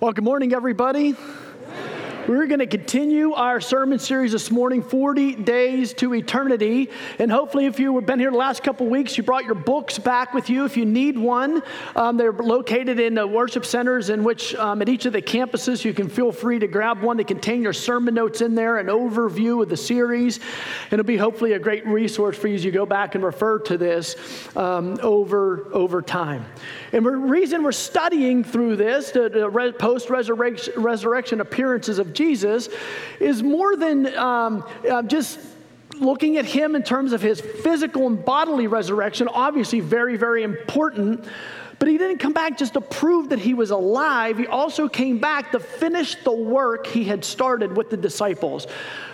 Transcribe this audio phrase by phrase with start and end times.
[0.00, 1.14] Well, good morning, everybody.
[2.30, 6.88] We're going to continue our sermon series this morning 40 Days to Eternity.
[7.18, 10.32] And hopefully, if you've been here the last couple weeks, you brought your books back
[10.32, 10.64] with you.
[10.64, 11.60] If you need one,
[11.96, 15.84] um, they're located in the worship centers, in which um, at each of the campuses,
[15.84, 17.16] you can feel free to grab one.
[17.16, 20.38] They contain your sermon notes in there, an overview of the series.
[20.84, 23.58] And it'll be hopefully a great resource for you as you go back and refer
[23.58, 24.14] to this
[24.56, 26.46] um, over, over time.
[26.92, 32.68] And the reason we're studying through this, the, the post resurrection appearances of Jesus
[33.18, 35.40] is more than um, uh, just
[35.98, 41.24] looking at him in terms of his physical and bodily resurrection, obviously very, very important.
[41.80, 44.36] But he didn't come back just to prove that he was alive.
[44.36, 48.66] He also came back to finish the work he had started with the disciples.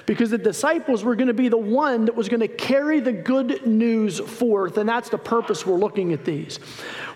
[0.04, 3.12] Because the disciples were going to be the one that was going to carry the
[3.12, 4.78] good news forth.
[4.78, 6.58] And that's the purpose we're looking at these.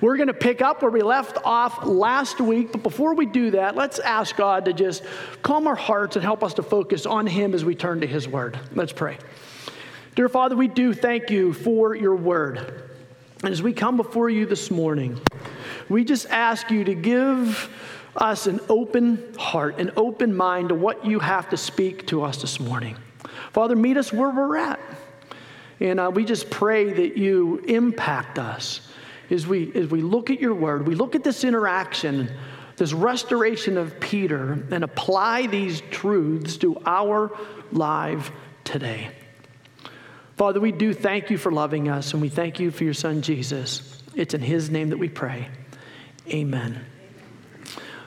[0.01, 2.71] We're going to pick up where we left off last week.
[2.71, 5.03] But before we do that, let's ask God to just
[5.43, 8.29] calm our hearts and help us to focus on Him as we turn to His
[8.29, 8.57] Word.
[8.73, 9.19] Let's pray.
[10.15, 12.90] Dear Father, we do thank you for your Word.
[13.43, 15.19] And as we come before you this morning,
[15.89, 17.71] we just ask you to give
[18.15, 22.43] us an open heart, an open mind to what you have to speak to us
[22.43, 22.97] this morning.
[23.53, 24.79] Father, meet us where we're at.
[25.81, 28.89] And uh, we just pray that you impact us
[29.31, 32.31] as we, as we look at your word, we look at this interaction,
[32.77, 37.35] this restoration of Peter, and apply these truths to our
[37.73, 38.33] life
[38.65, 39.11] today.
[40.41, 43.21] Father, we do thank you for loving us, and we thank you for your son,
[43.21, 44.03] Jesus.
[44.15, 45.47] It's in his name that we pray.
[46.31, 46.83] Amen.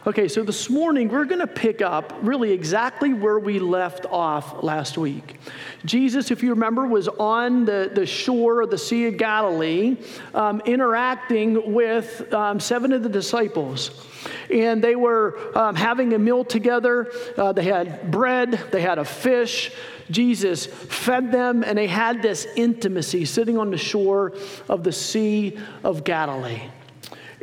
[0.06, 4.62] Okay, so this morning we're going to pick up really exactly where we left off
[4.62, 5.38] last week.
[5.86, 9.96] Jesus, if you remember, was on the, the shore of the Sea of Galilee
[10.34, 14.06] um, interacting with um, seven of the disciples.
[14.52, 17.10] And they were um, having a meal together.
[17.38, 19.72] Uh, they had bread, they had a fish,
[20.12, 24.34] Jesus fed them, and they had this intimacy sitting on the shore
[24.68, 26.60] of the Sea of Galilee.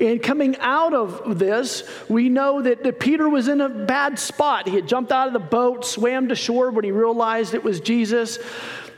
[0.00, 4.66] And coming out of this, we know that, that Peter was in a bad spot.
[4.66, 7.80] He had jumped out of the boat, swam to shore when he realized it was
[7.80, 8.38] Jesus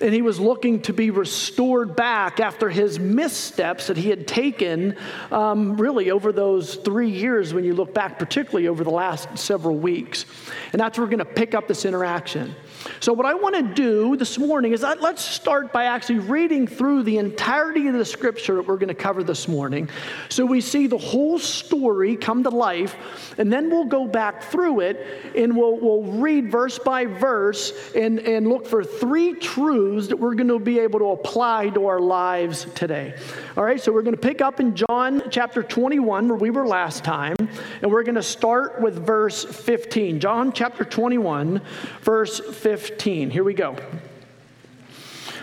[0.03, 4.97] and he was looking to be restored back after his missteps that he had taken
[5.31, 9.77] um, really over those three years when you look back, particularly over the last several
[9.77, 10.27] weeks.
[10.73, 12.55] And that's where we're going to pick up this interaction.
[13.01, 17.03] So, what I want to do this morning is let's start by actually reading through
[17.05, 19.89] the entirety of the scripture that we're going to cover this morning.
[20.29, 22.97] So, we see the whole story come to life,
[23.39, 25.07] and then we'll go back through it
[25.37, 30.35] and we'll, we'll read verse by verse and, and look for three truths that we're
[30.35, 33.15] going to be able to apply to our lives today.
[33.57, 36.67] All right, so we're going to pick up in John chapter 21, where we were
[36.67, 40.21] last time, and we're going to start with verse 15.
[40.21, 41.61] John chapter 21,
[42.01, 42.72] verse 15.
[42.73, 43.29] 15.
[43.29, 43.77] Here we go.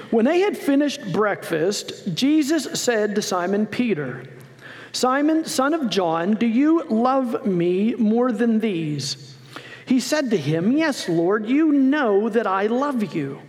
[0.09, 4.23] When they had finished breakfast, Jesus said to Simon Peter,
[4.93, 9.35] Simon, son of John, do you love me more than these?
[9.85, 13.39] He said to him, Yes, Lord, you know that I love you.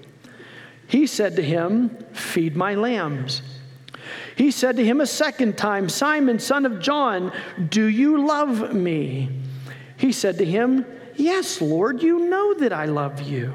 [0.87, 3.41] He said to him, Feed my lambs.
[4.37, 7.33] He said to him a second time, Simon, son of John,
[7.71, 9.31] do you love me?
[9.97, 10.85] He said to him,
[11.17, 13.55] Yes, Lord, you know that I love you.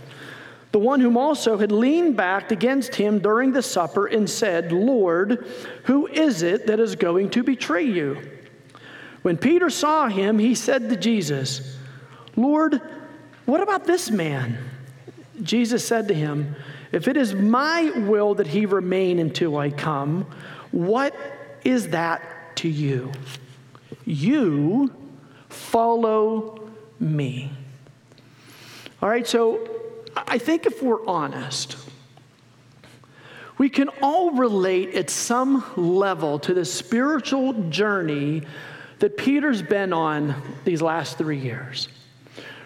[0.71, 5.45] the one whom also had leaned back against him during the supper and said, Lord,
[5.83, 8.17] who is it that is going to betray you?
[9.21, 11.77] When Peter saw him, he said to Jesus,
[12.35, 12.81] Lord,
[13.45, 14.57] what about this man?
[15.43, 16.55] Jesus said to him,
[16.91, 20.25] If it is my will that he remain until I come,
[20.71, 21.13] what
[21.65, 23.11] is that to you?
[24.05, 24.93] You
[25.49, 26.69] follow
[26.99, 27.51] me.
[29.01, 29.80] All right, so
[30.15, 31.77] I think if we're honest,
[33.57, 38.43] we can all relate at some level to the spiritual journey
[38.99, 41.87] that Peter's been on these last three years.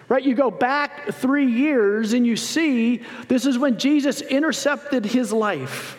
[0.08, 0.22] Right?
[0.22, 5.98] You go back three years and you see this is when Jesus intercepted his life.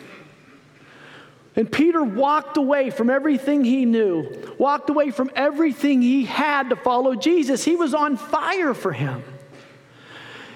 [1.55, 6.75] And Peter walked away from everything he knew, walked away from everything he had to
[6.75, 7.63] follow Jesus.
[7.65, 9.23] He was on fire for him.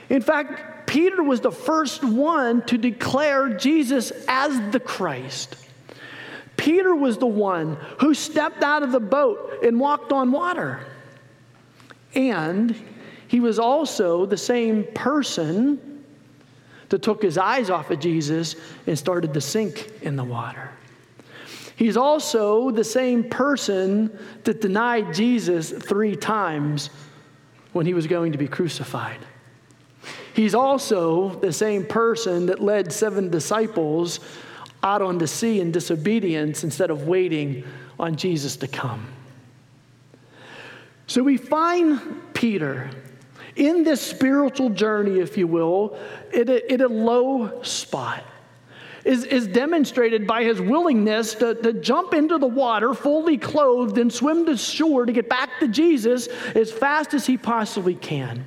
[0.09, 5.55] In fact, Peter was the first one to declare Jesus as the Christ.
[6.57, 10.85] Peter was the one who stepped out of the boat and walked on water.
[12.13, 12.75] And
[13.29, 16.03] he was also the same person
[16.89, 20.71] that took his eyes off of Jesus and started to sink in the water.
[21.77, 26.89] He's also the same person that denied Jesus three times
[27.71, 29.25] when he was going to be crucified.
[30.33, 34.19] He's also the same person that led seven disciples
[34.83, 37.63] out on the sea in disobedience instead of waiting
[37.99, 39.07] on Jesus to come.
[41.07, 42.89] So we find Peter
[43.55, 45.97] in this spiritual journey, if you will,
[46.33, 48.23] at a, at a low spot
[49.03, 54.11] is, is demonstrated by his willingness to, to jump into the water fully clothed and
[54.11, 58.45] swim to shore to get back to Jesus as fast as he possibly can.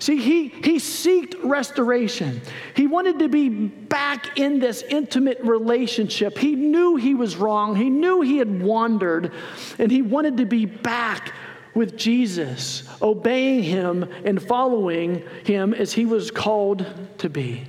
[0.00, 2.40] See, he, he sought restoration.
[2.74, 6.38] He wanted to be back in this intimate relationship.
[6.38, 7.76] He knew he was wrong.
[7.76, 9.32] He knew he had wandered,
[9.78, 11.34] and he wanted to be back
[11.74, 16.86] with Jesus, obeying him and following him as he was called
[17.18, 17.62] to be.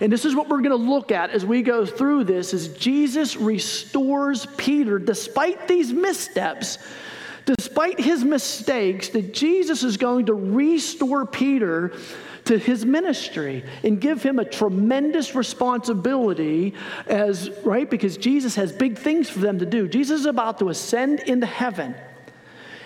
[0.00, 2.68] And this is what we're going to look at as we go through this is
[2.68, 6.78] Jesus restores Peter despite these missteps,
[7.56, 11.92] despite his mistakes, that Jesus is going to restore Peter
[12.44, 16.74] to his ministry and give him a tremendous responsibility
[17.06, 19.88] as right because Jesus has big things for them to do.
[19.88, 21.94] Jesus is about to ascend into heaven.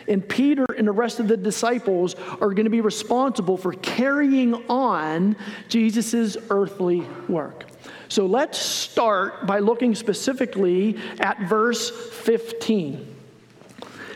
[0.09, 4.55] And Peter and the rest of the disciples are going to be responsible for carrying
[4.69, 5.37] on
[5.69, 7.67] Jesus' earthly work.
[8.08, 13.12] So let's start by looking specifically at verse 15.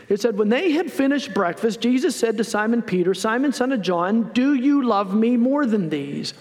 [0.09, 3.81] It said, When they had finished breakfast, Jesus said to Simon Peter, Simon, son of
[3.81, 6.33] John, do you love me more than these?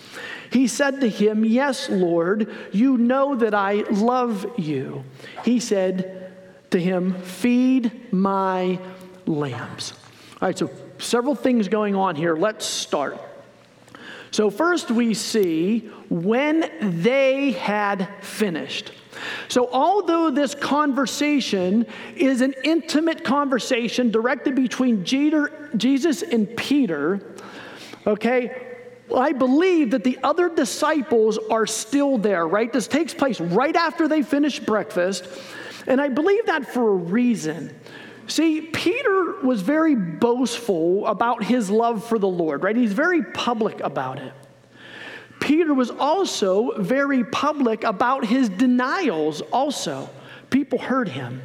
[0.50, 5.04] He said to him, Yes, Lord, you know that I love you.
[5.44, 6.32] He said
[6.70, 8.78] to him, Feed my
[9.26, 9.92] lambs.
[10.40, 12.36] All right, so several things going on here.
[12.36, 13.20] Let's start.
[14.30, 16.70] So, first we see when
[17.02, 18.92] they had finished.
[19.48, 21.86] So, although this conversation
[22.16, 27.36] is an intimate conversation directed between Jesus and Peter,
[28.06, 28.66] okay,
[29.14, 32.72] I believe that the other disciples are still there, right?
[32.72, 35.26] This takes place right after they finish breakfast.
[35.86, 37.78] And I believe that for a reason.
[38.26, 42.74] See, Peter was very boastful about his love for the Lord, right?
[42.74, 44.32] He's very public about it.
[45.46, 50.10] Peter was also very public about his denials, also.
[50.50, 51.40] People heard him.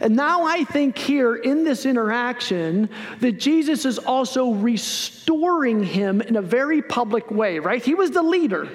[0.00, 2.90] And now I think here in this interaction
[3.20, 7.84] that Jesus is also restoring him in a very public way, right?
[7.84, 8.68] He was the leader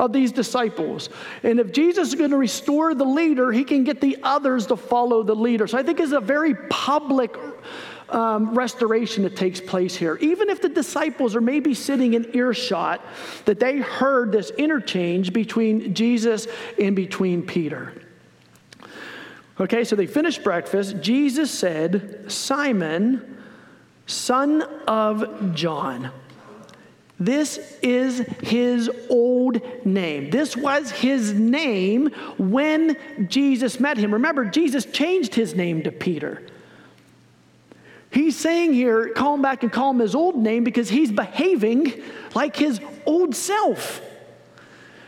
[0.00, 1.08] of these disciples.
[1.44, 4.76] And if Jesus is going to restore the leader, he can get the others to
[4.76, 5.68] follow the leader.
[5.68, 7.36] So I think it's a very public
[8.10, 10.16] um, restoration that takes place here.
[10.20, 13.00] Even if the disciples are maybe sitting in earshot,
[13.44, 16.46] that they heard this interchange between Jesus
[16.80, 17.92] and between Peter.
[19.60, 21.00] Okay, so they finished breakfast.
[21.00, 23.38] Jesus said, Simon,
[24.06, 26.10] son of John.
[27.20, 30.30] This is his old name.
[30.30, 32.96] This was his name when
[33.28, 34.12] Jesus met him.
[34.12, 36.42] Remember, Jesus changed his name to Peter.
[38.14, 41.92] He's saying here, call him back and call him his old name because he's behaving
[42.32, 44.00] like his old self.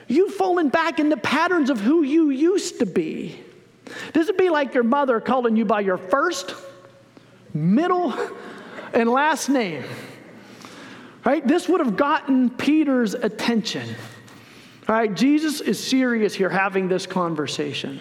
[0.09, 3.41] You've fallen back into the patterns of who you used to be.
[4.13, 6.53] This would be like your mother calling you by your first,
[7.55, 8.13] middle,
[8.93, 9.85] and last name.
[11.25, 11.47] Right?
[11.47, 13.89] This would have gotten Peter's attention.
[14.89, 18.01] All right, Jesus is serious here having this conversation.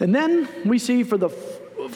[0.00, 1.30] And then we see for the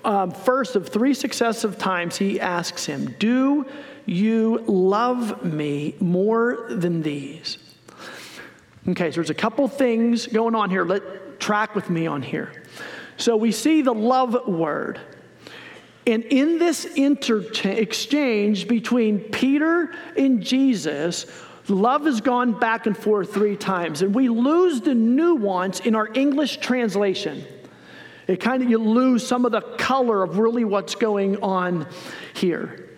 [0.05, 3.67] um, first of three successive times, he asks him, Do
[4.07, 7.59] you love me more than these?
[8.89, 10.85] Okay, so there's a couple things going on here.
[10.85, 12.65] Let track with me on here.
[13.17, 15.01] So we see the love word.
[16.07, 21.27] And in this interchange, exchange between Peter and Jesus,
[21.69, 24.03] love has gone back and forth three times.
[24.03, 27.45] And we lose the nuance in our English translation.
[28.33, 31.87] It kind of, you lose some of the color of really what's going on
[32.33, 32.89] here.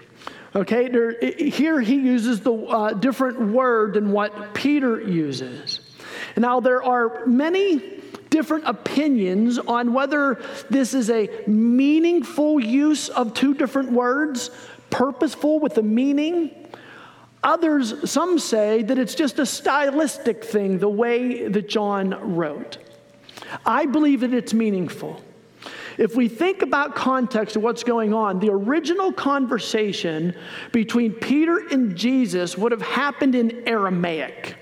[0.55, 5.81] Okay, there, here he uses the uh, different word than what Peter uses.
[6.37, 8.01] Now, there are many
[8.31, 14.53] different opinions on whether this is a meaningful use of two different words,
[14.91, 16.69] purposeful with a meaning.
[17.43, 22.79] Others, some say that it's just a stylistic thing, the way that John wrote.
[23.65, 25.23] I believe that it's meaningful.
[25.97, 30.37] If we think about context of what's going on, the original conversation
[30.73, 34.57] between Peter and Jesus would have happened in Aramaic.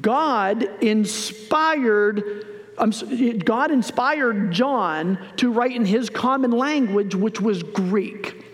[0.00, 2.46] God inspired
[2.76, 2.92] um,
[3.44, 8.44] God inspired John to write in his common language, which was Greek.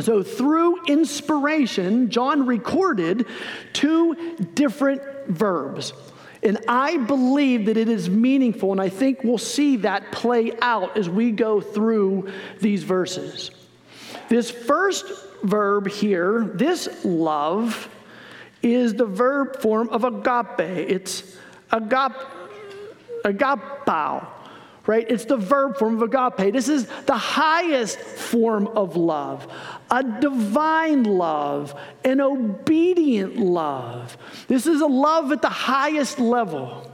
[0.00, 3.26] So, through inspiration, John recorded
[3.74, 5.92] two different verbs.
[6.42, 10.96] And I believe that it is meaningful, and I think we'll see that play out
[10.96, 13.50] as we go through these verses.
[14.28, 15.04] This first
[15.42, 17.88] verb here, this love,
[18.62, 20.60] is the verb form of agape.
[20.60, 21.36] It's
[21.72, 22.14] agap,
[23.24, 24.26] agapao,
[24.86, 25.06] right?
[25.08, 26.52] It's the verb form of agape.
[26.52, 29.46] This is the highest form of love,
[29.90, 34.16] a divine love, an obedient love.
[34.48, 36.90] This is a love at the highest level.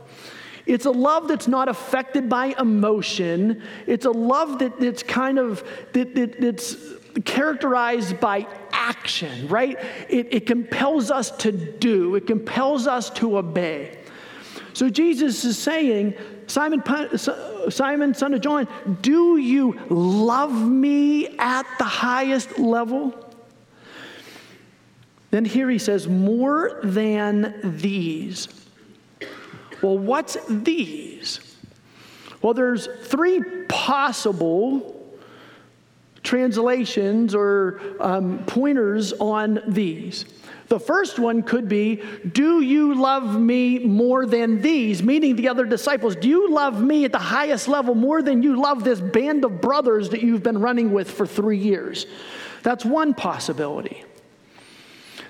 [0.67, 3.63] It's a love that's not affected by emotion.
[3.87, 5.63] It's a love that, that's kind of
[5.93, 6.77] that, that, that's
[7.25, 9.79] characterized by action, right?
[10.09, 13.99] It, it compels us to do, it compels us to obey.
[14.77, 16.13] So Jesus is saying,
[16.49, 16.83] Simon,
[17.71, 18.69] Simon, son of John,
[19.01, 23.15] do you love me at the highest level?
[25.31, 28.49] Then here he says, more than these.
[29.81, 31.41] Well, what's these?
[32.43, 35.11] Well, there's three possible
[36.23, 40.27] translations or um, pointers on these.
[40.69, 45.03] The first one could be, Do you love me more than these?
[45.03, 48.61] Meaning the other disciples, Do you love me at the highest level more than you
[48.61, 52.07] love this band of brothers that you've been running with for three years?
[52.63, 54.03] That's one possibility.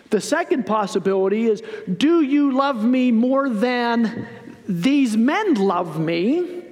[0.08, 1.62] The second possibility is,
[1.96, 4.26] Do you love me more than
[4.66, 6.62] these men love me?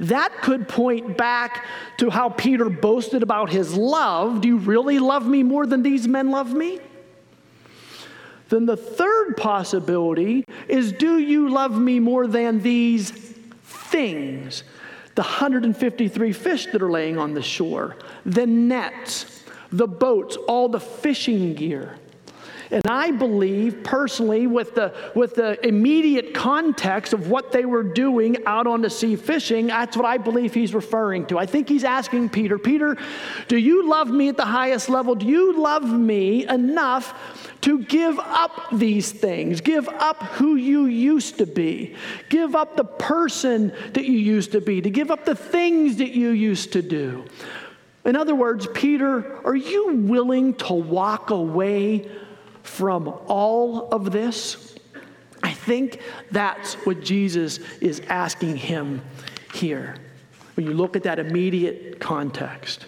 [0.00, 1.64] That could point back
[1.98, 4.40] to how Peter boasted about his love.
[4.40, 6.80] Do you really love me more than these men love me?
[8.48, 14.64] Then the third possibility is do you love me more than these things?
[15.14, 17.96] The 153 fish that are laying on the shore,
[18.26, 21.98] the nets, the boats, all the fishing gear.
[22.70, 28.38] And I believe personally, with the, with the immediate context of what they were doing
[28.46, 31.38] out on the sea fishing, that's what I believe he's referring to.
[31.38, 32.96] I think he's asking Peter, Peter,
[33.48, 35.14] do you love me at the highest level?
[35.14, 37.14] Do you love me enough
[37.62, 39.60] to give up these things?
[39.60, 41.96] Give up who you used to be.
[42.28, 46.10] Give up the person that you used to be, to give up the things that
[46.10, 47.24] you used to do.
[48.04, 52.10] In other words, Peter, are you willing to walk away
[52.64, 54.74] from all of this?
[55.42, 56.00] I think
[56.32, 59.02] that's what Jesus is asking him
[59.52, 59.96] here
[60.54, 62.86] when you look at that immediate context.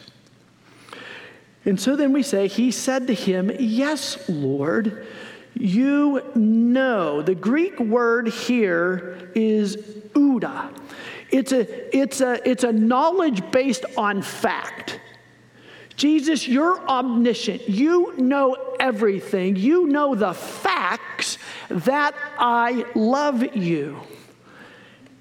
[1.64, 5.06] And so then we say, He said to him, Yes, Lord,
[5.54, 7.22] you know.
[7.22, 9.76] The Greek word here is
[10.14, 10.74] oida.
[11.30, 15.00] It's a, it's a, it's a knowledge based on fact.
[15.96, 17.68] Jesus, you're omniscient.
[17.68, 19.56] You know everything.
[19.56, 21.38] You know the facts
[21.68, 23.98] that I love you.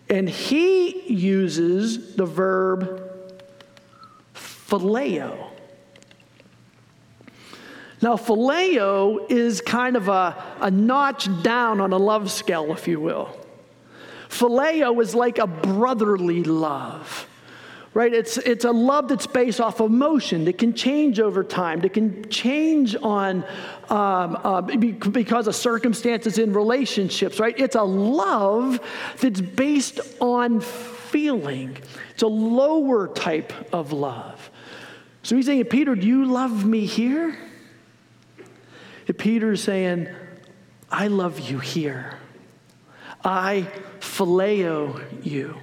[0.10, 3.02] And he uses the verb
[4.34, 5.50] phileo.
[8.02, 13.00] Now, phileo is kind of a, a notch down on a love scale, if you
[13.00, 13.36] will.
[14.28, 17.28] Phileo is like a brotherly love
[17.96, 18.14] right?
[18.14, 22.28] It's, it's a love that's based off emotion that can change over time, that can
[22.30, 23.46] change on
[23.90, 27.58] um, uh, because of circumstances in relationships, right?
[27.58, 28.82] It's a love
[29.22, 31.78] that's based on feeling.
[32.12, 34.52] It's a lower type of love.
[35.24, 37.38] So he's saying, Peter, do you love me here?
[39.08, 40.10] And Peter's saying,
[40.92, 42.20] I love you here.
[43.24, 43.68] I
[44.02, 45.56] phileo you.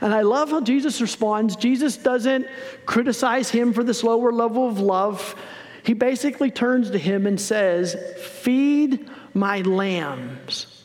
[0.00, 1.56] And I love how Jesus responds.
[1.56, 2.46] Jesus doesn't
[2.86, 5.34] criticize him for this lower level of love.
[5.82, 10.84] He basically turns to him and says, Feed my lambs.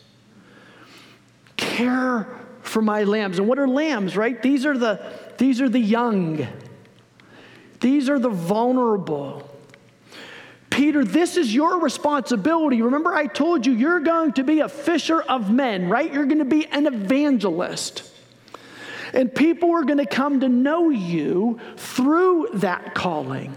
[1.58, 2.28] Care
[2.62, 3.38] for my lambs.
[3.38, 4.42] And what are lambs, right?
[4.42, 6.48] These are the, these are the young,
[7.80, 9.50] these are the vulnerable.
[10.70, 12.82] Peter, this is your responsibility.
[12.82, 16.12] Remember, I told you you're going to be a fisher of men, right?
[16.12, 18.10] You're going to be an evangelist.
[19.14, 23.56] And people are going to come to know you through that calling.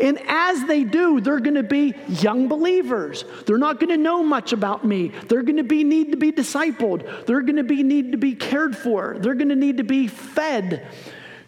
[0.00, 3.24] And as they do, they're going to be young believers.
[3.46, 5.12] They're not going to know much about me.
[5.28, 7.26] They're going to be need to be discipled.
[7.26, 9.16] They're going to be need to be cared for.
[9.18, 10.86] They're going to need to be fed.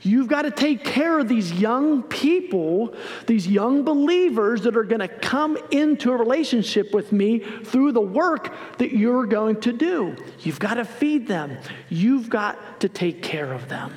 [0.06, 2.94] You've got to take care of these young people,
[3.26, 8.00] these young believers that are going to come into a relationship with me through the
[8.00, 10.14] work that you're going to do.
[10.40, 11.58] You've got to feed them.
[11.88, 13.92] You've got to take care of them.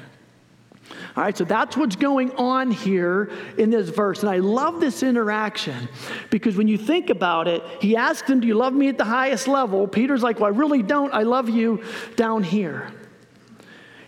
[1.15, 4.21] All right, so that's what's going on here in this verse.
[4.21, 5.87] And I love this interaction
[6.31, 9.05] because when you think about it, he asks him, Do you love me at the
[9.05, 9.87] highest level?
[9.87, 11.13] Peter's like, Well, I really don't.
[11.13, 11.83] I love you
[12.15, 12.91] down here.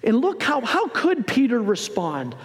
[0.04, 2.36] And look how, how could Peter respond?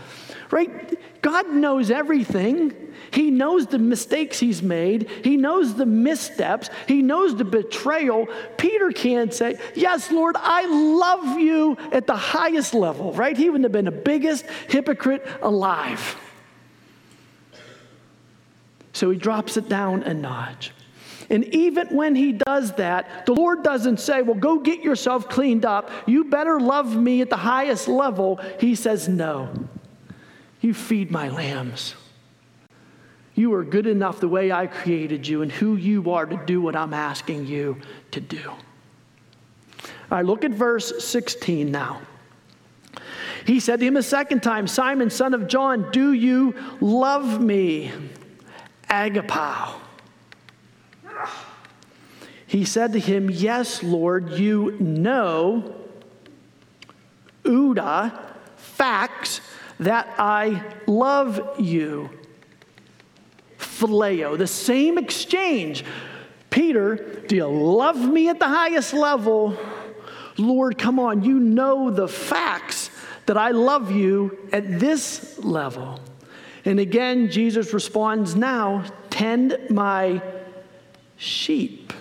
[0.50, 0.98] Right?
[1.22, 2.75] God knows everything.
[3.10, 5.08] He knows the mistakes he's made.
[5.25, 6.70] He knows the missteps.
[6.86, 8.28] He knows the betrayal.
[8.56, 13.36] Peter can't say, Yes, Lord, I love you at the highest level, right?
[13.36, 16.16] He wouldn't have been the biggest hypocrite alive.
[18.92, 20.72] So he drops it down a notch.
[21.30, 25.64] And even when he does that, the Lord doesn't say, Well, go get yourself cleaned
[25.64, 25.90] up.
[26.06, 28.40] You better love me at the highest level.
[28.61, 29.52] He says, No.
[30.61, 31.95] You feed my lambs.
[33.35, 36.61] You are good enough the way I created you and who you are to do
[36.61, 37.76] what I'm asking you
[38.12, 38.50] to do.
[38.50, 42.00] All right, look at verse 16 now.
[43.45, 47.92] He said to him a second time, Simon, son of John, do you love me?
[48.88, 49.75] Agapao.
[52.46, 55.74] He said to him, Yes, Lord, you know,
[57.44, 58.18] Oida,
[58.57, 59.40] facts,
[59.79, 62.11] that I love you.
[63.59, 65.85] Phileo, the same exchange.
[66.50, 69.59] Peter, do you love me at the highest level?
[70.38, 72.90] Lord, come on, you know the facts
[73.26, 76.00] that I love you at this level.
[76.64, 80.22] And again, Jesus responds now, tend my
[81.16, 81.92] sheep.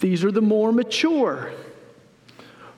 [0.00, 1.52] These are the more mature,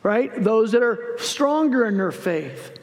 [0.03, 0.43] right?
[0.43, 2.79] Those that are stronger in their faith.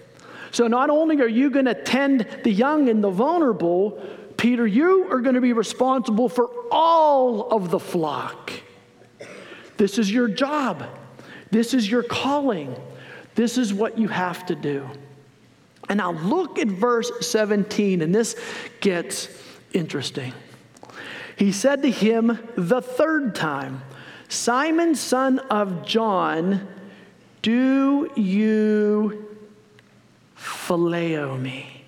[0.51, 4.01] So not only are you going to tend the young and the vulnerable,
[4.37, 8.51] Peter, you are going to be responsible for all of the flock.
[9.77, 10.83] This is your job.
[11.51, 12.75] This is your calling.
[13.35, 14.87] This is what you have to do.
[15.89, 18.35] And now look at verse 17, and this
[18.81, 19.29] gets
[19.73, 20.33] interesting.
[21.37, 23.83] He said to him the third time,
[24.27, 26.67] Simon, son of John,
[27.43, 29.37] do you
[30.35, 31.85] phileo me?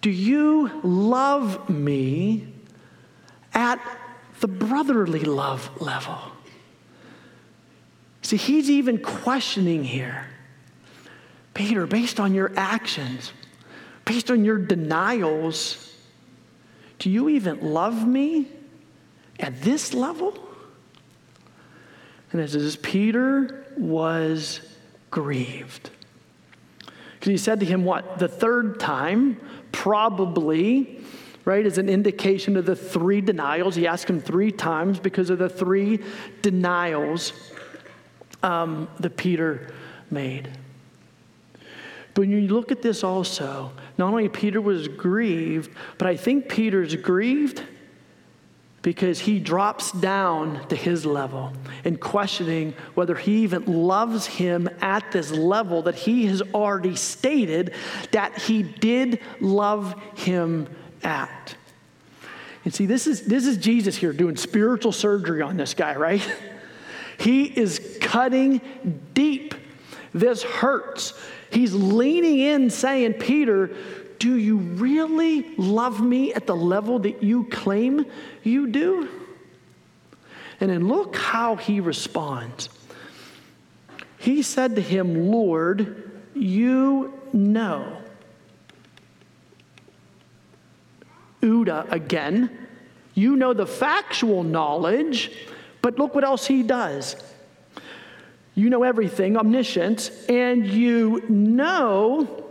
[0.00, 2.52] Do you love me
[3.54, 3.80] at
[4.40, 6.18] the brotherly love level?
[8.22, 10.26] See, he's even questioning here.
[11.54, 13.32] Peter, based on your actions,
[14.04, 15.94] based on your denials,
[17.00, 18.46] do you even love me?
[19.40, 20.38] at this level?
[22.32, 24.60] And it says, Peter was
[25.10, 25.90] grieved.
[27.14, 28.18] Because he said to him, What?
[28.18, 29.40] The third time,
[29.72, 31.00] probably,
[31.44, 33.74] right, is an indication of the three denials.
[33.74, 36.00] He asked him three times because of the three
[36.42, 37.32] denials
[38.42, 39.72] um, that Peter
[40.10, 40.48] made.
[42.14, 46.48] But when you look at this also, not only Peter was grieved, but I think
[46.48, 47.62] Peter's grieved
[48.80, 51.52] because he drops down to his level
[51.84, 57.74] and questioning whether he even loves him at this level that he has already stated
[58.12, 60.66] that he did love him
[61.02, 61.54] at.
[62.64, 66.26] And see, this is, this is Jesus here doing spiritual surgery on this guy, right?
[67.18, 68.62] He is cutting
[69.12, 69.54] deep.
[70.14, 71.12] This hurts.
[71.50, 73.76] He's leaning in, saying, Peter,
[74.18, 78.06] do you really love me at the level that you claim
[78.42, 79.08] you do?
[80.60, 82.68] And then look how he responds.
[84.18, 87.96] He said to him, Lord, you know.
[91.42, 92.68] Oida again.
[93.14, 95.32] You know the factual knowledge,
[95.82, 97.16] but look what else he does.
[98.60, 102.44] You know everything, omniscient, and you know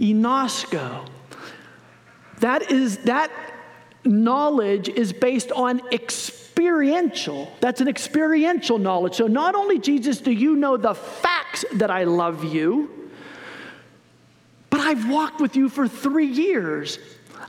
[0.00, 1.06] ginosko.
[2.40, 3.30] That is that
[4.04, 7.52] knowledge is based on experiential.
[7.60, 9.16] That's an experiential knowledge.
[9.16, 13.10] So not only Jesus do you know the facts that I love you,
[14.70, 16.98] but I've walked with you for 3 years.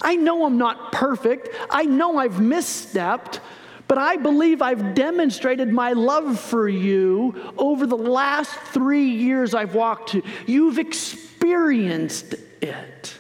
[0.02, 1.48] I know I'm not perfect.
[1.70, 3.40] I know I've misstepped,
[3.88, 9.76] but I believe I've demonstrated my love for you over the last three years I've
[9.76, 10.22] walked to.
[10.46, 13.18] You've experienced it.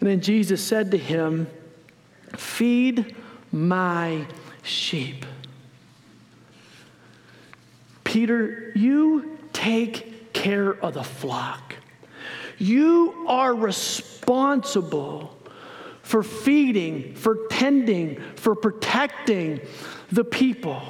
[0.00, 1.48] And then Jesus said to him,
[2.36, 3.16] Feed
[3.50, 4.24] my
[4.62, 5.26] sheep.
[8.04, 11.74] Peter, you take care of the flock.
[12.58, 15.37] You are responsible
[16.08, 19.60] for feeding, for tending, for protecting
[20.10, 20.82] the people.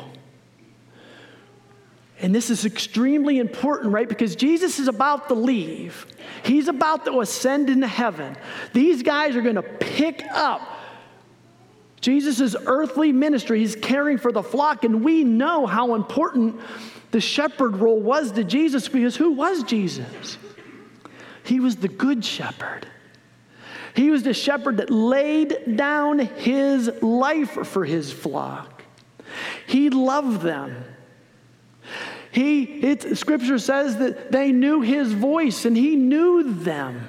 [2.20, 4.08] And this is extremely important, right?
[4.08, 6.06] Because Jesus is about to leave.
[6.44, 8.36] He's about to ascend into heaven.
[8.72, 10.62] These guys are going to pick up
[12.00, 13.58] Jesus' earthly ministry.
[13.58, 16.60] He's caring for the flock, and we know how important
[17.10, 20.38] the shepherd role was to Jesus because who was Jesus?
[21.42, 22.86] He was the good shepherd.
[23.98, 28.84] He was the shepherd that laid down his life for his flock.
[29.66, 30.84] He loved them.
[32.30, 37.08] He, it, scripture says that they knew his voice and he knew them.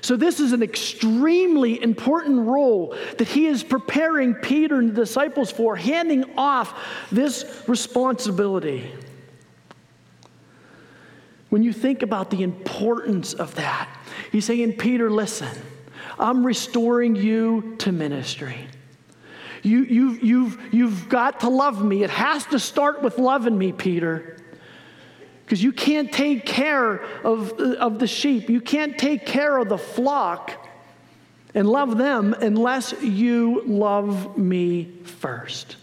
[0.00, 5.50] So, this is an extremely important role that he is preparing Peter and the disciples
[5.50, 6.72] for, handing off
[7.10, 8.92] this responsibility.
[11.48, 13.88] When you think about the importance of that,
[14.34, 15.56] He's saying, Peter, listen,
[16.18, 18.66] I'm restoring you to ministry.
[19.62, 22.02] You, you've, you've, you've got to love me.
[22.02, 24.36] It has to start with loving me, Peter.
[25.44, 29.78] Because you can't take care of, of the sheep, you can't take care of the
[29.78, 30.66] flock
[31.54, 35.76] and love them unless you love me first.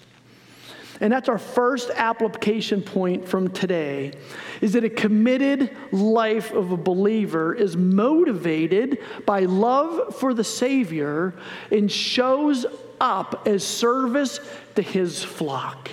[1.01, 4.13] And that's our first application point from today
[4.61, 11.33] is that a committed life of a believer is motivated by love for the Savior
[11.71, 12.67] and shows
[12.99, 14.39] up as service
[14.75, 15.89] to his flock.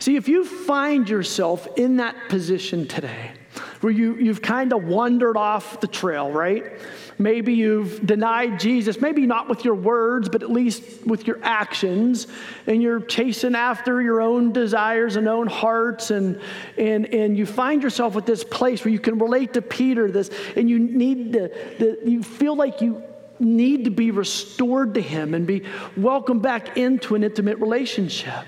[0.00, 3.30] See, if you find yourself in that position today,
[3.86, 6.72] where you, you've kind of wandered off the trail, right?
[7.20, 12.26] Maybe you've denied Jesus, maybe not with your words, but at least with your actions,
[12.66, 16.40] and you're chasing after your own desires and own hearts, and,
[16.76, 20.32] and, and you find yourself at this place where you can relate to Peter, this,
[20.56, 23.00] and you need to, the, you feel like you
[23.38, 25.62] need to be restored to him and be
[25.96, 28.44] welcomed back into an intimate relationship.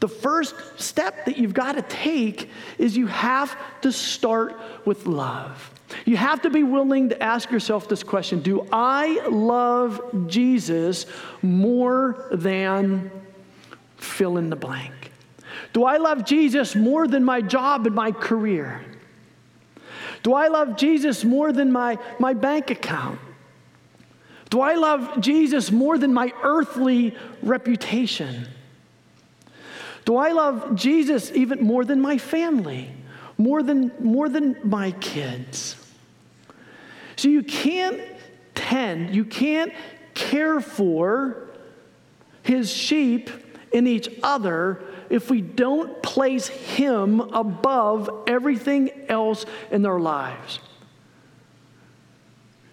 [0.00, 5.72] The first step that you've got to take is you have to start with love.
[6.04, 11.06] You have to be willing to ask yourself this question Do I love Jesus
[11.42, 13.10] more than
[13.96, 14.92] fill in the blank?
[15.72, 18.84] Do I love Jesus more than my job and my career?
[20.22, 23.18] Do I love Jesus more than my, my bank account?
[24.50, 28.48] Do I love Jesus more than my earthly reputation?
[30.08, 32.90] Do I love Jesus even more than my family,
[33.36, 35.76] more than, more than my kids?
[37.16, 38.00] So you can't
[38.54, 39.70] tend, you can't
[40.14, 41.50] care for
[42.42, 43.28] his sheep
[43.74, 50.58] and each other if we don't place him above everything else in their lives.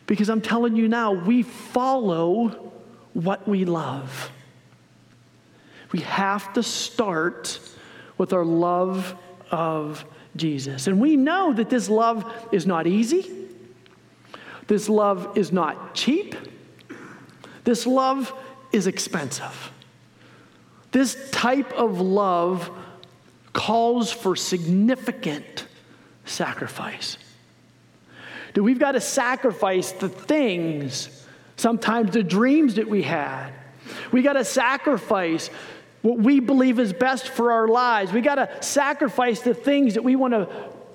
[0.08, 2.72] Because I'm telling you now, we follow
[3.12, 4.32] what we love.
[5.92, 7.60] We have to start
[8.18, 9.16] with our love
[9.52, 10.88] of Jesus.
[10.88, 13.32] And we know that this love is not easy,
[14.68, 16.36] this love is not cheap,
[17.64, 18.34] this love
[18.72, 19.72] is expensive.
[20.92, 22.70] This type of love
[23.52, 25.66] calls for significant
[26.24, 27.18] sacrifice.
[28.54, 31.26] Do we've got to sacrifice the things,
[31.58, 33.52] sometimes the dreams that we had.
[34.12, 35.50] We got to sacrifice
[36.06, 38.14] what we believe is best for our lives.
[38.14, 40.48] We got to sacrifice the things that we want to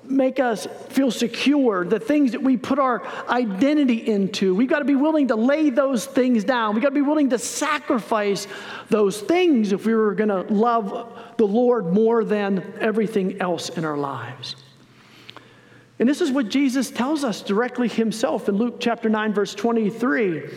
[0.05, 4.55] make us feel secure, the things that we put our identity into.
[4.55, 6.75] We've got to be willing to lay those things down.
[6.75, 8.47] We've got to be willing to sacrifice
[8.87, 13.83] those things if we were going to love the Lord more than everything else in
[13.83, 14.55] our lives.
[15.99, 20.49] And this is what Jesus tells us directly himself in Luke chapter 9, verse 23.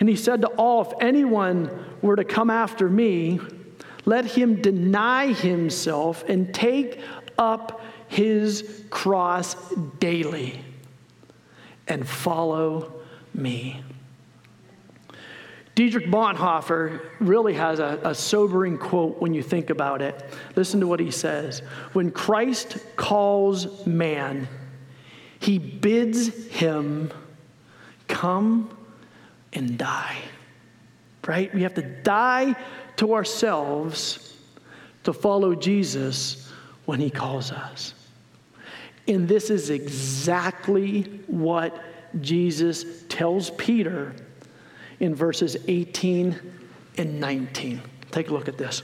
[0.00, 1.70] And he said to all, If anyone
[2.02, 3.38] were to come after me,
[4.04, 7.00] let him deny himself and take
[7.38, 9.56] up his cross
[9.98, 10.60] daily
[11.88, 12.92] and follow
[13.34, 13.82] me.
[15.74, 20.22] Dietrich Bonhoeffer really has a, a, sobering quote when you think about it.
[20.56, 21.60] Listen to what he says.
[21.92, 24.46] When Christ calls man,
[25.38, 27.10] he bids him
[28.08, 28.76] come
[29.52, 30.18] and die.
[31.26, 31.52] Right?
[31.54, 32.54] We have to die
[32.96, 34.36] to ourselves
[35.04, 36.50] to follow Jesus
[36.86, 37.94] when he calls us.
[39.06, 41.82] And this is exactly what
[42.20, 44.14] Jesus tells Peter
[45.00, 46.38] in verses 18
[46.98, 47.80] and 19.
[48.10, 48.82] Take a look at this.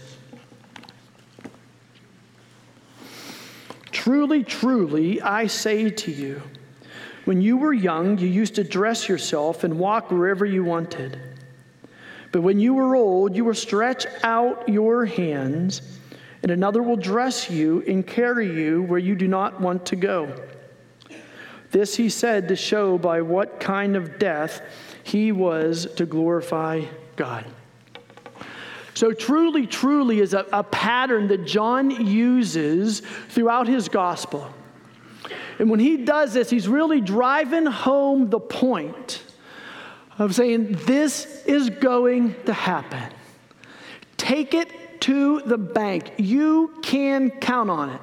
[3.93, 6.41] Truly, truly, I say to you,
[7.25, 11.19] when you were young, you used to dress yourself and walk wherever you wanted.
[12.37, 15.81] But when you were old, you will stretch out your hands,
[16.43, 20.37] and another will dress you and carry you where you do not want to go.
[21.71, 24.61] This he said to show by what kind of death
[25.03, 26.85] he was to glorify
[27.17, 27.47] God.
[28.93, 34.53] So, truly, truly is a, a pattern that John uses throughout his gospel.
[35.59, 39.23] And when he does this, he's really driving home the point
[40.19, 43.03] of saying, This is going to happen.
[44.17, 46.13] Take it to the bank.
[46.19, 48.01] You can count on it.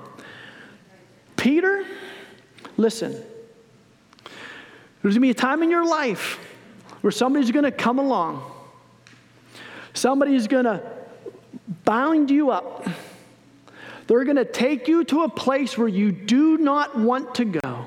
[1.35, 1.85] Peter,
[2.77, 3.21] listen,
[5.01, 6.39] there's to be a time in your life
[7.01, 8.49] where somebody's going to come along,
[9.93, 10.81] somebody's going to
[11.83, 12.87] bind you up
[14.07, 17.85] they're going to take you to a place where you do not want to go.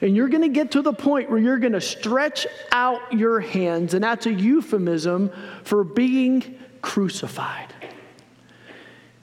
[0.00, 3.40] And you're going to get to the point where you're going to stretch out your
[3.40, 5.30] hands, and that's a euphemism
[5.64, 7.72] for being crucified.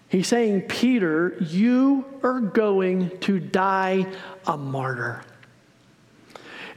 [0.10, 4.06] He's saying, Peter, you are going to die
[4.46, 5.24] a martyr.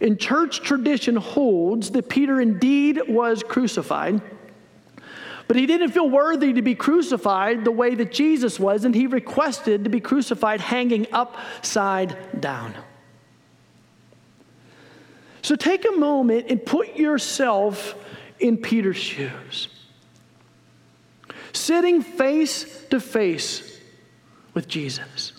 [0.01, 4.21] In church tradition holds that Peter indeed was crucified.
[5.49, 9.07] But he didn't feel worthy to be crucified the way that Jesus was, and he
[9.07, 12.75] requested to be crucified hanging upside down.
[15.47, 17.95] So take a moment and put yourself
[18.41, 19.69] in Peter's shoes.
[21.53, 23.79] Sitting face to face
[24.55, 25.35] with Jesus.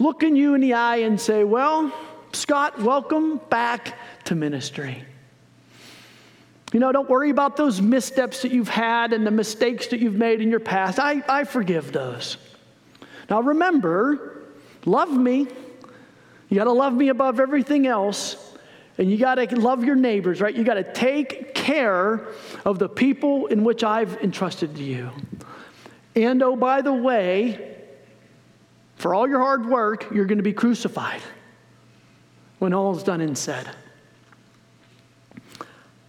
[0.00, 1.92] Looking you in the eye and say, Well,
[2.32, 5.04] Scott, welcome back to ministry.
[6.72, 10.16] You know, don't worry about those missteps that you've had and the mistakes that you've
[10.16, 10.98] made in your past.
[10.98, 12.38] I, I forgive those.
[13.30, 14.42] Now remember,
[14.84, 15.46] love me.
[16.48, 18.36] You got to love me above everything else.
[18.98, 20.54] And you got to love your neighbors, right?
[20.54, 22.28] You got to take care
[22.64, 25.10] of the people in which I've entrusted to you.
[26.14, 27.76] And oh, by the way,
[28.96, 31.20] for all your hard work, you're going to be crucified
[32.58, 33.68] when all is done and said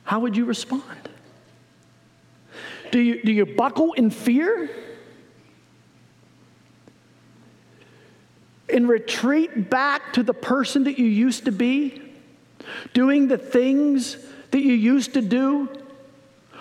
[0.08, 1.10] how would you respond?
[2.92, 4.70] Do you, do you buckle in fear?
[8.70, 12.02] And retreat back to the person that you used to be?
[12.94, 14.18] Doing the things
[14.52, 15.70] that you used to do?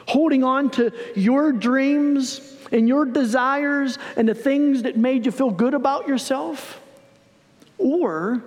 [0.07, 5.51] Holding on to your dreams and your desires and the things that made you feel
[5.51, 6.81] good about yourself?
[7.79, 8.43] Or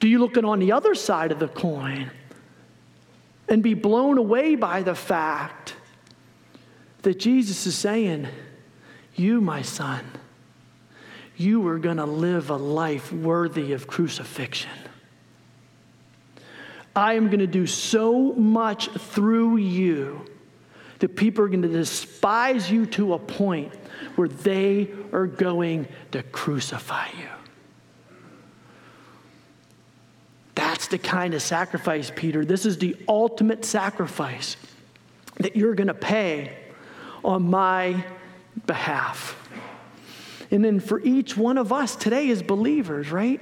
[0.00, 2.10] do you look at on the other side of the coin
[3.48, 5.76] and be blown away by the fact
[7.02, 8.26] that Jesus is saying,
[9.14, 10.04] You, my son,
[11.42, 14.70] you are going to live a life worthy of crucifixion.
[16.94, 20.26] I am going to do so much through you
[20.98, 23.72] that people are going to despise you to a point
[24.14, 27.28] where they are going to crucify you.
[30.54, 32.44] That's the kind of sacrifice, Peter.
[32.44, 34.56] This is the ultimate sacrifice
[35.38, 36.56] that you're going to pay
[37.24, 38.04] on my
[38.66, 39.41] behalf.
[40.52, 43.40] And then for each one of us today as believers, right?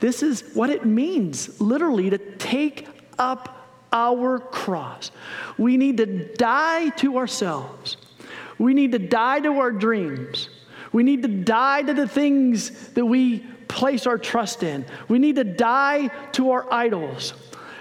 [0.00, 2.86] This is what it means literally to take
[3.18, 5.10] up our cross.
[5.58, 7.96] We need to die to ourselves.
[8.58, 10.48] We need to die to our dreams.
[10.92, 14.86] We need to die to the things that we place our trust in.
[15.08, 17.34] We need to die to our idols.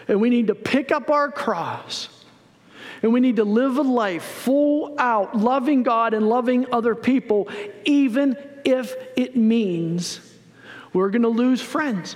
[0.07, 2.09] And we need to pick up our cross.
[3.01, 7.49] And we need to live a life full out, loving God and loving other people,
[7.85, 10.19] even if it means
[10.93, 12.15] we're going to lose friends.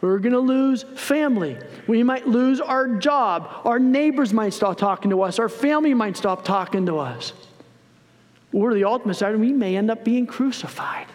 [0.00, 1.56] We're going to lose family.
[1.86, 3.48] We might lose our job.
[3.64, 5.38] Our neighbors might stop talking to us.
[5.38, 7.32] Our family might stop talking to us.
[8.52, 11.06] Or the ultimate side, we may end up being crucified.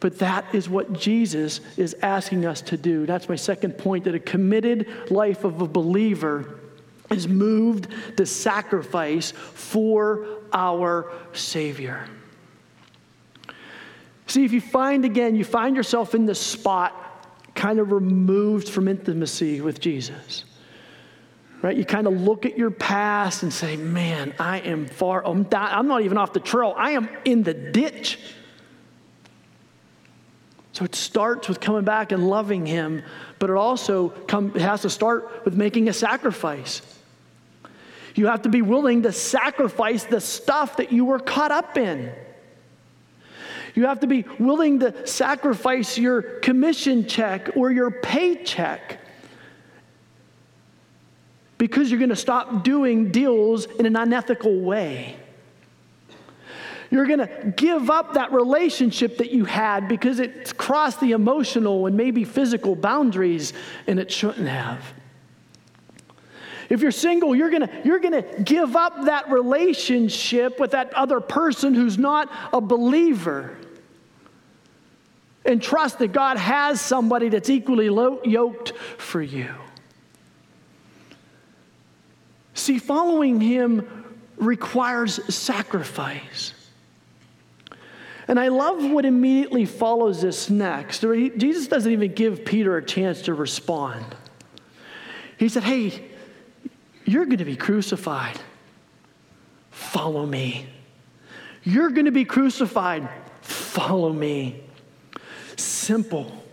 [0.00, 3.04] But that is what Jesus is asking us to do.
[3.04, 6.58] That's my second point that a committed life of a believer
[7.12, 12.08] is moved to sacrifice for our Savior.
[14.26, 16.96] See, if you find again, you find yourself in this spot
[17.54, 20.44] kind of removed from intimacy with Jesus.
[21.60, 21.76] Right?
[21.76, 25.68] You kind of look at your past and say, man, I am far, I'm, down,
[25.70, 26.74] I'm not even off the trail.
[26.76, 28.18] I am in the ditch.
[30.72, 33.02] So it starts with coming back and loving Him,
[33.38, 36.80] but it also come, it has to start with making a sacrifice.
[38.14, 42.12] You have to be willing to sacrifice the stuff that you were caught up in.
[43.74, 48.98] You have to be willing to sacrifice your commission check or your paycheck
[51.56, 55.16] because you're going to stop doing deals in an unethical way.
[56.90, 61.86] You're going to give up that relationship that you had because it's crossed the emotional
[61.86, 63.54] and maybe physical boundaries
[63.86, 64.92] and it shouldn't have.
[66.72, 71.74] If you're single, you're gonna, you're gonna give up that relationship with that other person
[71.74, 73.58] who's not a believer.
[75.44, 77.88] And trust that God has somebody that's equally
[78.24, 79.50] yoked for you.
[82.54, 84.06] See, following Him
[84.38, 86.54] requires sacrifice.
[88.28, 91.02] And I love what immediately follows this next.
[91.02, 94.06] Jesus doesn't even give Peter a chance to respond.
[95.36, 96.11] He said, Hey,
[97.04, 98.38] you're going to be crucified.
[99.70, 100.66] Follow me.
[101.64, 103.08] You're going to be crucified.
[103.40, 104.62] Follow me.
[105.56, 106.44] Simple,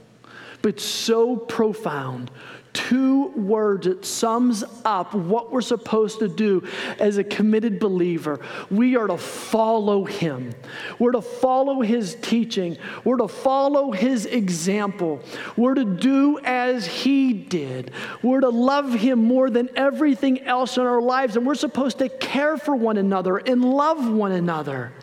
[0.61, 2.31] but so profound,
[2.73, 6.67] two words that sums up what we're supposed to do
[6.99, 8.39] as a committed believer.
[8.69, 10.53] We are to follow him.
[10.97, 12.77] We're to follow his teaching.
[13.03, 15.21] We're to follow his example.
[15.57, 17.91] We're to do as he did.
[18.21, 22.09] We're to love him more than everything else in our lives and we're supposed to
[22.09, 24.93] care for one another and love one another.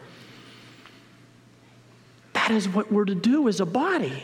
[2.35, 4.23] That is what we're to do as a body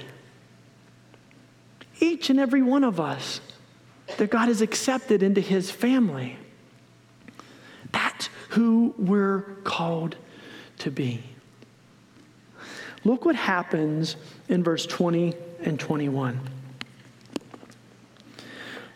[2.02, 3.40] each and every one of us
[4.18, 6.36] that God has accepted into his family.
[7.92, 10.16] That's who we're called
[10.78, 11.22] to be.
[13.04, 14.16] Look what happens
[14.48, 16.40] in verse 20 and 21.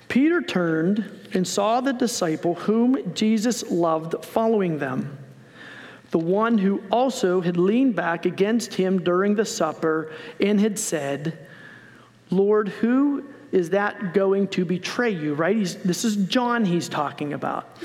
[0.08, 5.16] Peter turned and saw the disciple whom Jesus loved following them,
[6.10, 11.45] the one who also had leaned back against him during the supper and had said,
[12.30, 15.56] Lord, who is that going to betray you, right?
[15.56, 17.78] He's, this is John he's talking about.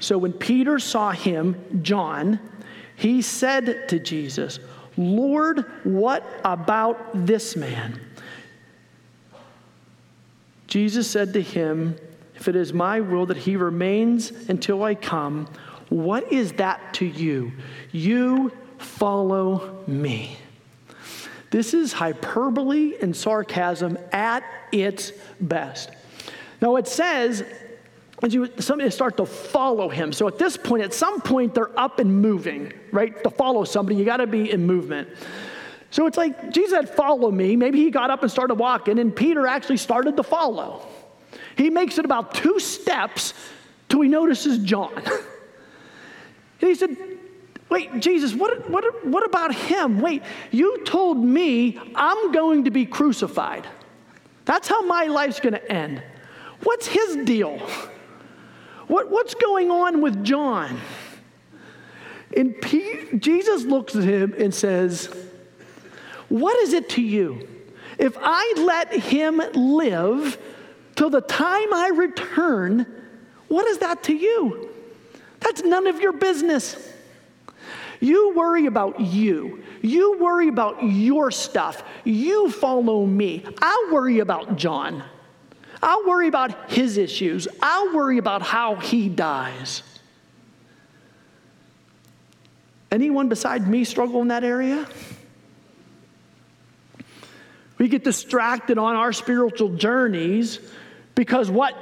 [0.00, 2.40] So when Peter saw him, John,
[2.96, 4.58] he said to Jesus,
[4.96, 8.00] Lord, what about this man?
[10.66, 11.96] Jesus said to him,
[12.34, 15.46] If it is my will that he remains until I come,
[15.88, 17.52] what is that to you?
[17.92, 20.38] You follow me.
[21.56, 25.88] This is hyperbole and sarcasm at its best.
[26.60, 27.46] Now, it says,
[28.22, 30.12] as you somebody start to follow him.
[30.12, 33.22] So at this point, at some point, they're up and moving, right?
[33.22, 35.08] To follow somebody, you got to be in movement.
[35.90, 37.56] So it's like Jesus said, Follow me.
[37.56, 40.86] Maybe he got up and started walking, and Peter actually started to follow.
[41.56, 43.32] He makes it about two steps
[43.88, 44.92] till he notices John.
[46.60, 47.15] and he said,
[47.68, 50.00] Wait, Jesus, what, what, what about him?
[50.00, 53.66] Wait, you told me I'm going to be crucified.
[54.44, 56.02] That's how my life's going to end.
[56.62, 57.58] What's his deal?
[58.86, 60.78] What, what's going on with John?
[62.36, 65.08] And P- Jesus looks at him and says,
[66.28, 67.48] What is it to you?
[67.98, 70.38] If I let him live
[70.94, 72.86] till the time I return,
[73.48, 74.70] what is that to you?
[75.40, 76.92] That's none of your business.
[78.00, 79.62] You worry about you.
[79.82, 81.82] You worry about your stuff.
[82.04, 83.44] You follow me.
[83.60, 85.02] I'll worry about John.
[85.82, 87.46] I'll worry about his issues.
[87.62, 89.82] I'll worry about how he dies.
[92.90, 94.86] Anyone beside me struggle in that area?
[97.78, 100.60] We get distracted on our spiritual journeys
[101.14, 101.76] because what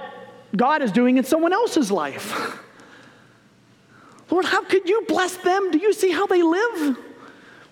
[0.57, 2.59] God is doing in someone else's life.
[4.31, 5.71] Lord, how could you bless them?
[5.71, 6.99] Do you see how they live?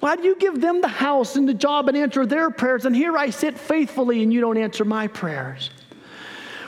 [0.01, 2.85] Why do you give them the house and the job and answer their prayers?
[2.87, 5.71] And here I sit faithfully and you don't answer my prayers.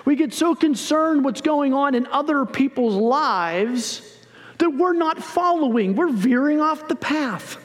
[0.04, 4.18] We get so concerned what's going on in other people's lives
[4.58, 5.96] that we're not following.
[5.96, 7.58] We're veering off the path.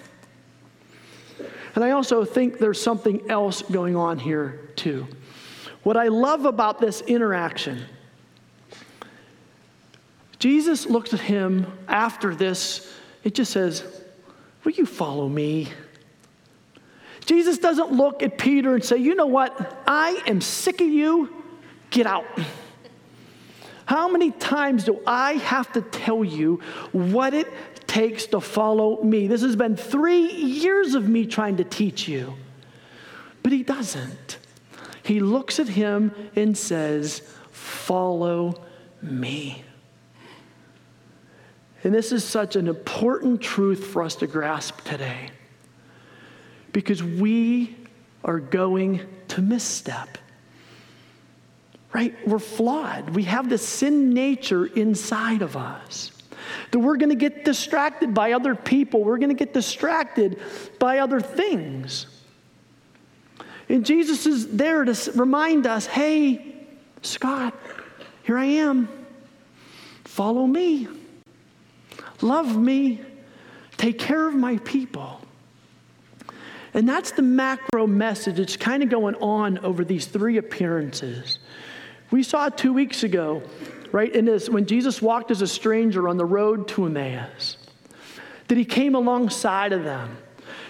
[1.76, 5.08] And I also think there's something else going on here, too.
[5.84, 7.86] What I love about this interaction,
[10.40, 12.92] Jesus looks at him after this,
[13.24, 13.84] it just says,
[14.64, 15.70] Will you follow me?
[17.26, 19.84] Jesus doesn't look at Peter and say, You know what?
[19.86, 21.30] I am sick of you.
[21.90, 22.26] Get out.
[23.86, 26.62] How many times do I have to tell you
[26.92, 27.48] what it
[27.88, 29.28] takes to follow me?
[29.28, 32.36] This has been three years of me trying to teach you.
[33.42, 34.38] But he doesn't.
[35.04, 37.22] He looks at him and says,
[37.52, 38.64] Follow
[39.02, 39.64] me.
[41.84, 45.30] And this is such an important truth for us to grasp today
[46.74, 47.76] because we
[48.24, 50.18] are going to misstep.
[51.94, 52.16] Right?
[52.28, 53.12] We're flawed.
[53.12, 56.12] We have this sin nature inside of us.
[56.72, 59.04] That we're going to get distracted by other people.
[59.04, 60.40] We're going to get distracted
[60.78, 62.06] by other things.
[63.70, 66.56] And Jesus is there to remind us hey,
[67.02, 67.56] Scott,
[68.24, 68.90] here I am.
[70.04, 70.88] Follow me.
[72.22, 73.02] Love me.
[73.78, 75.22] Take care of my people.
[76.74, 78.40] And that's the macro message.
[78.40, 81.40] It's kind of going on over these three appearances.
[82.12, 83.42] We saw two weeks ago,
[83.92, 84.14] right?
[84.14, 87.58] In this, when Jesus walked as a stranger on the road to Emmaus,
[88.48, 90.18] that he came alongside of them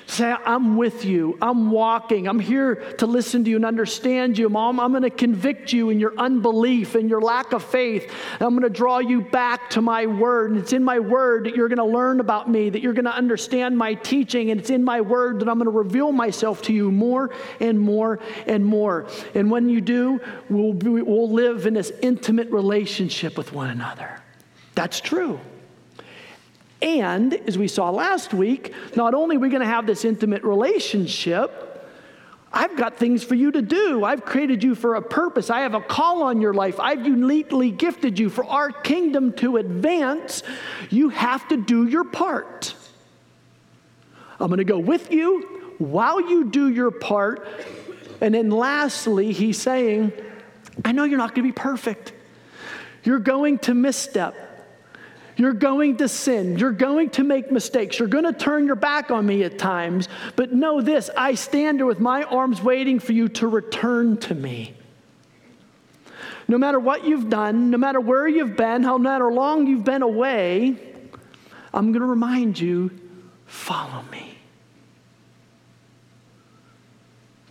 [0.09, 1.37] Say, I'm with you.
[1.39, 2.27] I'm walking.
[2.27, 4.49] I'm here to listen to you and understand you.
[4.49, 8.11] Mom, I'm going to convict you in your unbelief and your lack of faith.
[8.39, 10.49] I'm going to draw you back to my word.
[10.49, 13.05] And it's in my word that you're going to learn about me, that you're going
[13.05, 14.49] to understand my teaching.
[14.49, 17.29] And it's in my word that I'm going to reveal myself to you more
[17.59, 19.05] and more and more.
[19.35, 24.19] And when you do, we'll, we'll live in this intimate relationship with one another.
[24.73, 25.39] That's true.
[26.81, 30.43] And as we saw last week, not only are we going to have this intimate
[30.43, 31.65] relationship,
[32.51, 34.03] I've got things for you to do.
[34.03, 35.49] I've created you for a purpose.
[35.49, 36.79] I have a call on your life.
[36.79, 40.41] I've uniquely gifted you for our kingdom to advance.
[40.89, 42.73] You have to do your part.
[44.39, 47.47] I'm going to go with you while you do your part.
[48.21, 50.11] And then lastly, he's saying,
[50.83, 52.13] I know you're not going to be perfect.
[53.03, 54.48] You're going to misstep.
[55.39, 56.57] You're going to sin.
[56.57, 57.97] You're going to make mistakes.
[57.97, 60.09] You're going to turn your back on me at times.
[60.35, 64.35] But know this I stand here with my arms waiting for you to return to
[64.35, 64.73] me.
[66.49, 70.01] No matter what you've done, no matter where you've been, how matter long you've been
[70.01, 70.75] away,
[71.73, 72.91] I'm going to remind you
[73.45, 74.37] follow me.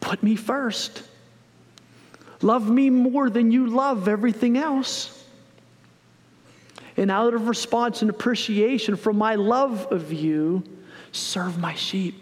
[0.01, 1.05] Put me first.
[2.43, 5.18] Love me more than you love everything else.
[6.99, 10.65] And out of response and appreciation from my love of you,
[11.13, 12.21] serve my sheep.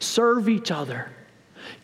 [0.00, 1.12] Serve each other.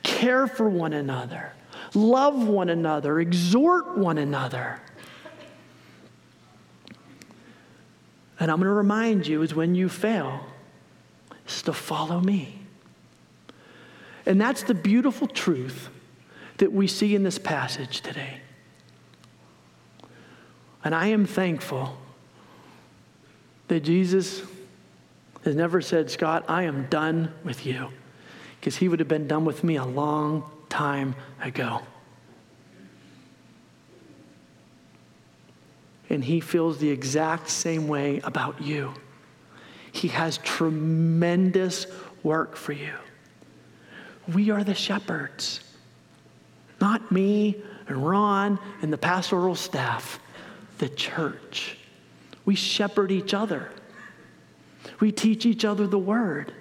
[0.02, 1.52] Care for one another.
[1.94, 3.20] Love one another.
[3.20, 4.80] Exhort one another.
[8.40, 10.46] And I'm going to remind you is when you fail,
[11.46, 12.58] is to follow me.
[14.26, 15.90] And that's the beautiful truth
[16.56, 18.40] that we see in this passage today.
[20.84, 21.96] And I am thankful
[23.68, 24.42] that Jesus
[25.44, 27.88] has never said, Scott, I am done with you,
[28.58, 31.80] because he would have been done with me a long time ago.
[36.10, 38.94] And he feels the exact same way about you.
[39.92, 41.86] He has tremendous
[42.22, 42.92] work for you.
[44.32, 45.60] We are the shepherds,
[46.80, 47.56] not me
[47.88, 50.20] and Ron and the pastoral staff
[50.78, 51.76] the church.
[52.44, 53.70] We shepherd each other.
[55.00, 56.52] We teach each other the word.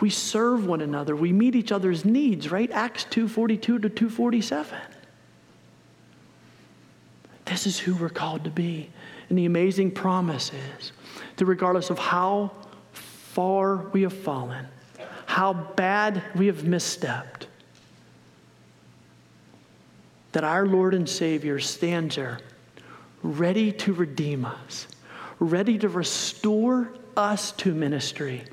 [0.00, 1.16] We serve one another.
[1.16, 2.70] We meet each other's needs, right?
[2.70, 4.78] Acts 242 to 247.
[7.44, 8.90] This is who we're called to be.
[9.28, 10.92] And the amazing promise is
[11.36, 12.50] that regardless of how
[12.92, 14.66] far we have fallen,
[15.26, 17.46] how bad we have misstepped,
[20.32, 22.40] that our Lord and Savior stands there
[23.24, 24.86] ready to redeem us,
[25.40, 28.44] ready to restore us to ministry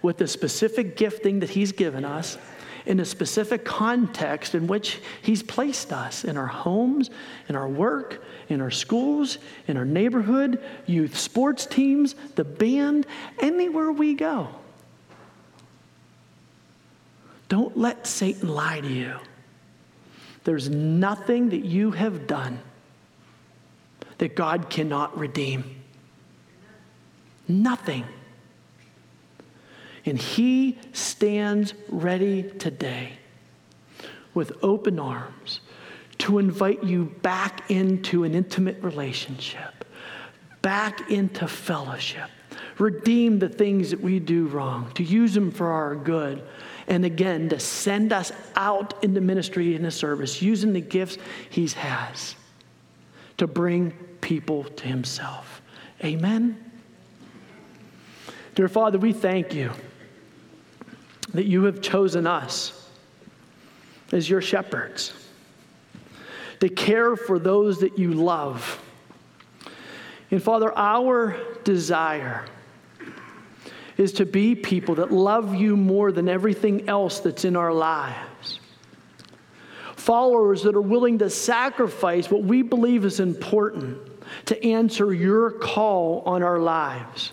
[0.00, 2.38] with the specific gifting that He's given us
[2.86, 7.10] in a specific context in which He's placed us in our homes,
[7.48, 13.04] in our work, in our schools, in our neighborhood, youth sports teams, the band,
[13.40, 14.48] anywhere we go.
[17.48, 19.16] Don't let Satan lie to you.
[20.44, 22.60] There's nothing that you have done
[24.18, 25.82] that God cannot redeem.
[27.46, 28.04] Nothing.
[30.04, 33.12] And He stands ready today
[34.34, 35.60] with open arms
[36.18, 39.84] to invite you back into an intimate relationship,
[40.62, 42.28] back into fellowship,
[42.78, 46.42] redeem the things that we do wrong, to use them for our good,
[46.86, 51.18] and again, to send us out into ministry and into service using the gifts
[51.50, 52.34] He has
[53.36, 55.62] to bring people to Himself.
[56.04, 56.68] Amen.
[58.54, 59.70] Dear Father, we thank you
[61.34, 62.90] that you have chosen us
[64.12, 65.12] as your shepherds
[66.60, 68.82] to care for those that you love.
[70.30, 72.44] And Father, our desire
[73.96, 78.60] is to be people that love you more than everything else that's in our lives.
[79.96, 83.98] Followers that are willing to sacrifice what we believe is important
[84.46, 87.32] to answer your call on our lives.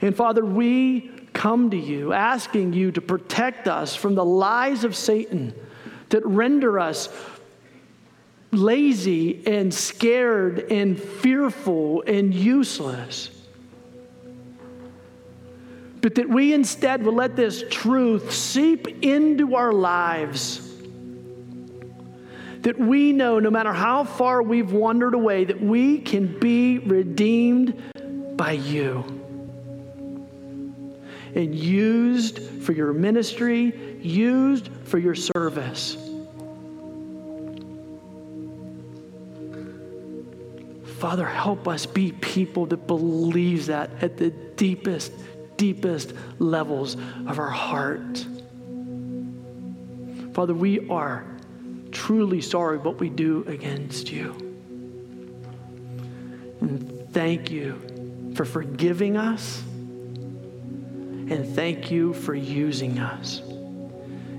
[0.00, 4.96] And Father, we come to you asking you to protect us from the lies of
[4.96, 5.54] Satan
[6.08, 7.08] that render us
[8.50, 13.30] lazy and scared and fearful and useless.
[16.00, 20.67] But that we instead will let this truth seep into our lives.
[22.62, 28.36] That we know, no matter how far we've wandered away, that we can be redeemed
[28.36, 29.04] by you
[31.34, 35.96] and used for your ministry, used for your service.
[40.98, 45.12] Father, help us be people that believes that at the deepest,
[45.56, 46.96] deepest levels
[47.28, 48.26] of our heart.
[50.32, 51.24] Father, we are
[51.92, 54.32] truly sorry what we do against you.
[56.60, 59.62] And thank you for forgiving us
[61.30, 63.42] and thank you for using us.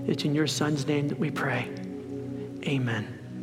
[0.08, 1.70] It's in your son's name that we pray.
[2.66, 3.19] Amen.